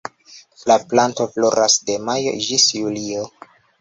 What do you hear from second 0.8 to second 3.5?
planto floras de majo ĝis julio.